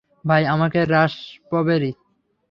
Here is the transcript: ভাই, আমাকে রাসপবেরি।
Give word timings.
ভাই, 0.25 0.43
আমাকে 0.45 0.79
রাসপবেরি। 0.85 1.91